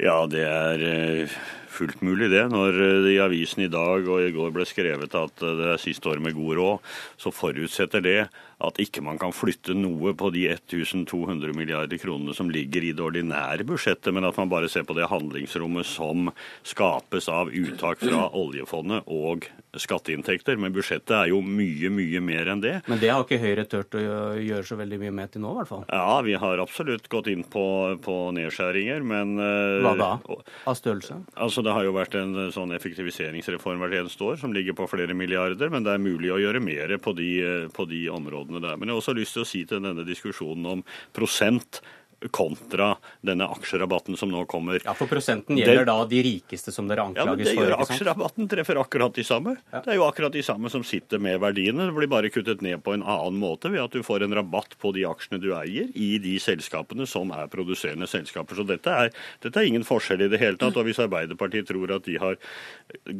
Ja, 0.00 0.24
det 0.26 0.44
er 0.48 0.86
eh, 0.88 1.36
fullt 1.72 2.02
mulig 2.04 2.30
det. 2.32 2.44
Når 2.52 2.78
det 3.06 3.14
i 3.14 3.20
avisen 3.22 3.64
i 3.66 3.70
dag 3.72 4.06
og 4.06 4.22
i 4.22 4.32
går 4.34 4.54
ble 4.54 4.66
skrevet 4.68 5.16
at 5.18 5.42
det 5.42 5.68
er 5.74 5.82
siste 5.82 6.10
år 6.12 6.22
med 6.22 6.36
god 6.36 6.58
råd, 6.60 6.94
så 7.20 7.34
forutsetter 7.34 8.04
det 8.04 8.18
at 8.62 8.78
ikke 8.82 9.02
man 9.04 9.18
kan 9.18 9.34
flytte 9.34 9.74
noe 9.74 10.12
på 10.18 10.30
de 10.34 10.44
1200 10.52 11.54
milliarder 11.56 11.98
kronene 12.00 12.34
som 12.36 12.50
ligger 12.52 12.84
i 12.86 12.92
det 12.94 13.02
ordinære 13.02 13.66
budsjettet, 13.66 14.12
men 14.14 14.26
at 14.28 14.38
man 14.38 14.50
bare 14.52 14.70
ser 14.70 14.86
på 14.86 14.94
det 14.96 15.08
handlingsrommet 15.10 15.88
som 15.88 16.30
skapes 16.66 17.28
av 17.32 17.50
uttak 17.50 18.02
fra 18.04 18.28
oljefondet 18.38 19.08
og 19.10 19.48
skatteinntekter. 19.82 20.58
Men 20.60 20.74
budsjettet 20.74 21.14
er 21.16 21.30
jo 21.32 21.40
mye, 21.42 21.90
mye 21.92 22.22
mer 22.24 22.52
enn 22.52 22.62
det. 22.62 22.76
Men 22.90 23.00
det 23.02 23.10
har 23.12 23.24
ikke 23.24 23.40
Høyre 23.42 23.64
turt 23.66 23.96
å 23.98 24.02
gjøre 24.38 24.66
så 24.68 24.78
veldig 24.78 25.00
mye 25.02 25.14
med 25.16 25.32
til 25.34 25.42
nå, 25.42 25.54
i 25.54 25.60
hvert 25.60 25.70
fall? 25.70 25.84
Ja, 25.90 26.20
vi 26.22 26.36
har 26.38 26.62
absolutt 26.62 27.08
gått 27.12 27.30
inn 27.32 27.42
på, 27.48 27.64
på 28.04 28.16
nedskjæringer, 28.36 29.02
men 29.06 29.34
eh, 29.42 29.80
Hva 29.82 29.94
da? 29.98 30.12
Av 30.68 30.78
størrelse? 30.78 31.18
Altså, 31.34 31.61
Det 31.62 31.74
har 31.74 31.86
jo 31.86 31.94
vært 31.96 32.16
en 32.18 32.36
sånn 32.54 32.74
effektiviseringsreform 32.76 33.82
hvert 33.82 33.98
eneste 34.00 34.26
år 34.26 34.38
som 34.40 34.54
ligger 34.54 34.76
på 34.78 34.88
flere 34.90 35.16
milliarder, 35.16 35.72
men 35.72 35.86
det 35.86 35.94
er 35.94 36.02
mulig 36.02 36.32
å 36.34 36.40
gjøre 36.42 36.62
mer 36.64 36.96
på 37.02 37.14
de, 37.18 37.32
på 37.74 37.86
de 37.90 38.04
områdene 38.12 38.62
der. 38.62 38.78
Men 38.78 38.90
jeg 38.90 38.96
har 38.96 39.02
også 39.02 39.16
lyst 39.18 39.38
til 39.38 39.44
å 39.44 39.48
si 39.48 39.64
til 39.68 39.82
denne 39.84 40.06
diskusjonen 40.08 40.70
om 40.76 40.86
prosent 41.14 41.82
kontra 42.30 42.94
denne 43.22 43.46
aksjerabatten 43.54 44.16
som 44.18 44.30
nå 44.32 44.42
kommer. 44.50 44.82
Ja, 44.84 44.94
For 44.98 45.10
prosenten 45.10 45.58
gjelder 45.58 45.84
det, 45.84 45.90
da 45.92 46.06
de 46.10 46.22
rikeste 46.26 46.72
som 46.74 46.88
dere 46.90 47.04
anklages 47.06 47.22
for? 47.22 47.30
Ja, 47.30 47.36
men 47.36 47.44
det 47.46 47.54
gjør 47.54 47.76
for, 47.76 47.92
Aksjerabatten 47.92 48.48
treffer 48.50 48.80
akkurat 48.82 49.14
de 49.14 49.24
samme. 49.26 49.54
Ja. 49.70 49.82
Det 49.84 49.94
er 49.94 49.98
jo 50.00 50.06
akkurat 50.08 50.34
de 50.34 50.42
samme 50.42 50.72
som 50.72 50.82
sitter 50.86 51.22
med 51.22 51.38
verdiene. 51.42 51.86
Det 51.86 51.94
blir 51.96 52.10
bare 52.10 52.32
kuttet 52.34 52.64
ned 52.66 52.82
på 52.82 52.96
en 52.96 53.04
annen 53.06 53.38
måte 53.38 53.70
ved 53.70 53.84
at 53.84 53.94
du 53.94 54.02
får 54.06 54.26
en 54.26 54.34
rabatt 54.34 54.74
på 54.82 54.92
de 54.96 55.06
aksjene 55.06 55.38
du 55.42 55.52
eier 55.54 55.92
i 55.94 56.10
de 56.22 56.34
selskapene 56.42 57.06
som 57.06 57.30
er 57.36 57.46
produserende 57.52 58.10
selskaper. 58.10 58.58
Så 58.58 58.66
dette 58.66 58.90
er, 58.90 59.14
dette 59.44 59.62
er 59.62 59.70
ingen 59.70 59.86
forskjell 59.86 60.26
i 60.26 60.30
det 60.32 60.42
hele 60.42 60.58
tatt. 60.58 60.76
Og 60.76 60.88
hvis 60.88 61.00
Arbeiderpartiet 61.02 61.70
tror 61.70 61.94
at 61.94 62.08
de 62.08 62.18
har 62.22 62.40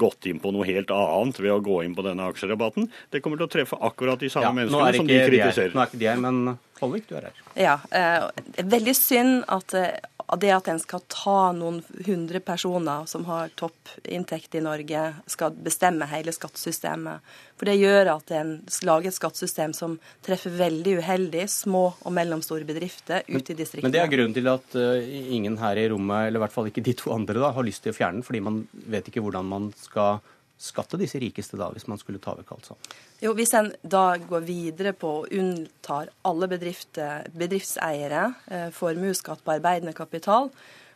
gått 0.03 0.27
inn 0.27 0.43
på 0.43 0.51
noe 0.55 0.67
helt 0.67 0.91
annet 0.91 1.39
ved 1.39 1.55
å 1.55 1.63
gå 1.63 1.79
inn 1.87 1.95
på 1.95 2.05
denne 2.07 2.27
aksjerabatten, 2.33 2.91
det 3.15 3.23
kommer 3.23 3.39
til 3.39 3.47
å 3.47 3.55
treffe 3.55 3.79
akkurat 3.79 4.19
de 4.19 4.31
samme 4.33 4.51
ja, 4.51 4.59
menneskene 4.65 4.99
som 4.99 5.11
de 5.15 5.23
kritiserer. 5.31 5.75
Nå 5.77 5.87
er 5.87 5.91
ikke 5.93 6.03
de 6.03 6.11
her, 6.11 6.23
men 6.23 6.59
Holvik, 6.83 7.09
du 7.09 7.17
er 7.19 7.29
her. 7.31 7.43
Ja. 7.59 7.77
Eh, 7.95 8.65
veldig 8.75 8.95
synd 8.99 9.45
at 9.53 9.75
eh, 9.79 9.95
det 10.41 10.51
at 10.55 10.69
en 10.71 10.81
skal 10.81 11.03
ta 11.13 11.53
noen 11.53 11.81
hundre 12.07 12.41
personer 12.45 13.07
som 13.11 13.25
har 13.29 13.53
toppinntekt 13.59 14.55
i 14.57 14.63
Norge, 14.65 15.03
skal 15.31 15.57
bestemme 15.65 16.09
hele 16.09 16.33
skattesystemet. 16.33 17.35
For 17.61 17.69
det 17.69 17.77
gjør 17.79 18.15
at 18.15 18.33
en 18.39 18.55
lager 18.87 19.11
et 19.11 19.19
skattesystem 19.19 19.75
som 19.77 19.99
treffer 20.25 20.55
veldig 20.57 20.97
uheldig 21.03 21.45
små 21.53 21.85
og 22.01 22.15
mellomstore 22.17 22.67
bedrifter 22.69 23.27
ute 23.29 23.53
i 23.53 23.59
distriktene. 23.59 23.89
Men 23.89 23.97
det 23.97 24.03
er 24.03 24.13
grunnen 24.15 24.37
til 24.37 24.49
at 24.51 24.79
uh, 24.79 25.13
ingen 25.37 25.59
her 25.61 25.79
i 25.79 25.89
rommet, 25.93 26.29
eller 26.29 26.41
i 26.41 26.45
hvert 26.47 26.57
fall 26.57 26.71
ikke 26.73 26.87
de 26.87 26.97
to 26.99 27.13
andre, 27.15 27.39
da, 27.43 27.53
har 27.53 27.69
lyst 27.69 27.85
til 27.85 27.93
å 27.93 27.99
fjerne 27.99 28.21
den, 28.21 28.27
fordi 28.27 28.43
man 28.45 28.63
vet 28.73 29.13
ikke 29.13 29.25
hvordan 29.25 29.53
man 29.53 29.71
skal 29.85 30.23
skatte 30.63 30.99
disse 31.01 31.19
rikeste 31.19 31.59
da, 31.59 31.71
hvis 31.75 31.89
man 31.91 31.99
skulle 32.01 32.21
ta 32.23 32.37
vekk 32.39 32.53
alt 32.55 32.69
sånt? 32.71 32.93
Jo, 33.23 33.33
Hvis 33.39 33.55
en 33.59 33.73
da 33.83 34.17
går 34.19 34.45
videre 34.47 34.93
på 34.95 35.09
å 35.23 35.27
unntar 35.39 36.13
alle 36.29 36.47
bedriftseiere 36.53 38.23
eh, 38.47 38.71
formuesskatt 38.75 39.43
på 39.45 39.55
arbeidende 39.57 39.95
kapital, 39.97 40.51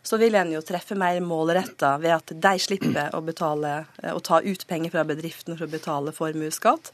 så 0.07 0.19
vil 0.23 0.37
en 0.39 0.53
jo 0.55 0.61
treffe 0.63 0.95
mer 0.99 1.19
målretta 1.25 1.97
ved 1.99 2.15
at 2.15 2.31
de 2.31 2.53
slipper 2.63 3.15
å, 3.17 3.23
betale, 3.27 3.73
eh, 4.03 4.15
å 4.15 4.23
ta 4.23 4.39
ut 4.45 4.67
penger 4.71 4.95
fra 4.95 5.05
bedriften 5.09 5.57
for 5.57 5.67
å 5.67 5.73
betale 5.73 6.15
formuesskatt. 6.15 6.93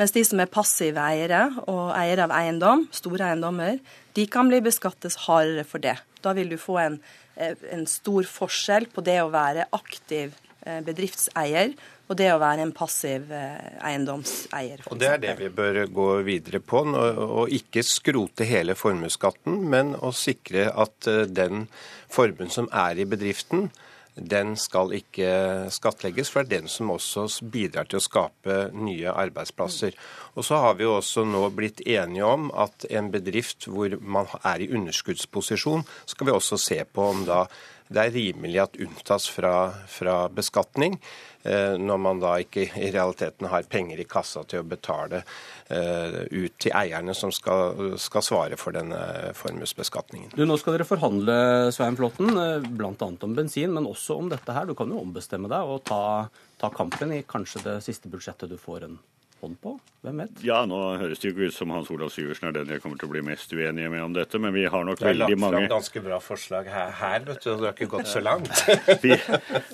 Mens 0.00 0.14
de 0.16 0.24
som 0.26 0.40
er 0.40 0.50
passive 0.50 1.02
eiere 1.02 1.42
og 1.68 1.92
eiere 1.94 2.24
av 2.24 2.32
eiendom, 2.34 2.86
store 2.94 3.28
eiendommer, 3.28 3.78
de 4.16 4.24
kan 4.30 4.48
bli 4.48 4.62
beskattes 4.64 5.26
hardere 5.26 5.66
for 5.68 5.84
det. 5.84 5.98
Da 6.24 6.32
vil 6.32 6.48
du 6.48 6.56
få 6.56 6.80
en, 6.80 7.00
eh, 7.36 7.54
en 7.70 7.84
stor 7.86 8.24
forskjell 8.24 8.88
på 8.94 9.04
det 9.04 9.20
å 9.20 9.30
være 9.30 9.68
aktiv 9.72 10.32
bedriftseier 10.64 11.74
og 12.04 12.18
det 12.20 12.28
å 12.34 12.40
være 12.40 12.66
en 12.66 12.74
passiv 12.76 13.30
eh, 13.32 13.78
eiendomseier. 13.84 14.82
Og 14.90 15.00
Det 15.00 15.08
er 15.08 15.22
det 15.22 15.38
vi 15.38 15.48
bør 15.52 15.84
gå 15.88 16.08
videre 16.26 16.60
på. 16.60 16.82
Og 16.84 17.54
ikke 17.54 17.84
skrote 17.86 18.44
hele 18.48 18.76
formuesskatten, 18.76 19.62
men 19.72 19.94
å 19.96 20.12
sikre 20.12 20.68
at 20.68 21.08
eh, 21.08 21.24
den 21.24 21.66
formuen 22.12 22.52
som 22.52 22.68
er 22.72 23.00
i 23.00 23.08
bedriften, 23.08 23.70
den 24.14 24.52
skal 24.60 24.92
ikke 24.94 25.72
skattlegges, 25.74 26.28
for 26.30 26.44
det 26.44 26.46
er 26.46 26.60
den 26.60 26.70
som 26.70 26.92
også 26.94 27.24
bidrar 27.50 27.88
til 27.90 27.98
å 27.98 28.04
skape 28.04 28.58
nye 28.76 29.10
arbeidsplasser. 29.10 29.96
Og 30.36 30.46
så 30.46 30.60
har 30.62 30.76
vi 30.78 30.86
jo 30.86 30.92
også 31.00 31.24
nå 31.26 31.48
blitt 31.56 31.82
enige 31.82 32.28
om 32.28 32.52
at 32.54 32.86
en 32.94 33.10
bedrift 33.10 33.66
hvor 33.66 33.96
man 33.98 34.30
er 34.44 34.62
i 34.62 34.70
underskuddsposisjon, 34.70 35.82
skal 36.06 36.30
vi 36.30 36.36
også 36.36 36.60
se 36.62 36.78
på 36.86 37.08
om 37.10 37.24
da 37.26 37.46
det 37.92 38.00
er 38.00 38.14
rimelig 38.14 38.60
at 38.62 38.76
unntas 38.80 39.28
fra, 39.28 39.54
fra 39.90 40.24
beskatning. 40.32 40.96
Eh, 41.44 41.74
når 41.76 41.98
man 42.00 42.20
da 42.22 42.38
ikke 42.40 42.64
i 42.80 42.88
realiteten 42.88 43.50
har 43.52 43.66
penger 43.68 44.00
i 44.00 44.06
kassa 44.08 44.46
til 44.48 44.62
å 44.62 44.68
betale 44.68 45.20
eh, 45.68 46.22
ut 46.32 46.54
til 46.56 46.72
eierne 46.72 47.12
som 47.16 47.32
skal, 47.34 47.98
skal 48.00 48.24
svare 48.24 48.56
for 48.56 48.72
denne 48.72 49.00
formuesbeskatningen. 49.36 50.32
Nå 50.40 50.56
skal 50.60 50.78
dere 50.78 50.88
forhandle 50.88 51.36
Svein 51.76 51.98
Flåtten, 52.00 52.32
eh, 52.32 52.64
bl.a. 52.64 52.94
om 52.96 53.36
bensin, 53.36 53.76
men 53.76 53.90
også 53.90 54.16
om 54.22 54.32
dette 54.32 54.56
her. 54.56 54.64
Du 54.64 54.72
kan 54.78 54.88
jo 54.88 55.02
ombestemme 55.04 55.52
deg 55.52 55.74
og 55.74 55.84
ta, 55.84 56.30
ta 56.60 56.72
kampen 56.72 57.12
i 57.12 57.26
kanskje 57.28 57.66
det 57.66 57.76
siste 57.84 58.08
budsjettet 58.08 58.48
du 58.48 58.56
får 58.60 58.88
en 58.88 58.96
hånd 59.44 59.58
på? 59.62 59.74
Hvem 60.04 60.20
vet? 60.20 60.40
Ja, 60.44 60.62
nå 60.68 60.78
høres 61.00 61.20
det 61.20 61.30
jo 61.30 61.34
ikke 61.34 61.48
ut 61.48 61.56
som 61.56 61.72
Hans 61.72 61.90
Olav 61.92 62.10
Syversen 62.12 62.48
er 62.50 62.56
den 62.56 62.72
jeg 62.74 62.82
kommer 62.82 62.98
til 63.00 63.08
å 63.08 63.12
bli 63.14 63.22
mest 63.24 63.52
uenig 63.54 63.86
med 63.92 64.02
om 64.04 64.16
dette, 64.16 64.40
men 64.42 64.52
vi 64.56 64.64
har 64.68 64.86
nok 64.88 65.00
veldig 65.00 65.38
mange 65.38 65.38
Du 65.38 65.44
har 65.44 65.54
lagt 65.54 65.70
fram 65.70 65.76
ganske 65.78 66.02
bra 66.04 66.18
forslag 66.24 66.70
her, 66.72 66.90
her 67.00 67.28
vet 67.28 67.44
du, 67.44 67.50
og 67.52 67.62
du 67.62 67.66
har 67.68 67.76
ikke 67.76 67.90
gått 67.94 68.10
så 68.10 68.24
langt. 68.24 68.50
vi, 69.04 69.14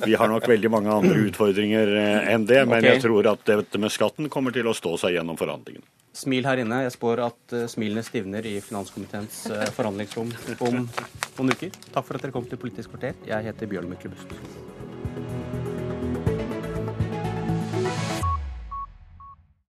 vi, 0.05 0.17
har 0.21 0.31
nok 0.31 0.49
veldig 0.51 0.73
mange 0.73 0.93
andre 1.01 1.17
utfordringer 1.29 1.95
eh, 2.03 2.33
enn 2.35 2.47
det, 2.51 2.61
men 2.67 2.79
okay. 2.79 2.95
jeg 2.95 3.05
tror 3.07 3.31
at 3.33 3.47
dette 3.49 3.83
med 3.83 3.95
skatten 3.95 4.31
kommer 4.33 4.55
til 4.55 4.71
å 4.71 4.77
stå 4.77 4.97
seg 5.05 5.17
gjennom 5.19 5.39
forhandlingene. 5.41 5.87
smil 6.17 6.47
her 6.47 6.63
inne. 6.63 6.83
Jeg 6.87 6.97
spår 6.99 7.25
at 7.27 7.57
uh, 7.57 7.65
smilene 7.71 8.05
stivner 8.07 8.47
i 8.47 8.59
finanskomiteens 8.65 9.47
uh, 9.55 9.65
forhandlingsrom 9.77 10.35
om 10.69 10.83
noen 10.85 11.57
uker. 11.57 11.75
Takk 11.91 12.05
for 12.05 12.19
at 12.19 12.27
dere 12.27 12.37
kom 12.37 12.47
til 12.51 12.61
Politisk 12.61 12.95
kvarter. 12.95 13.19
Jeg 13.29 13.51
heter 13.51 13.71
Bjørn 13.71 13.91
Myklebust. 13.91 14.80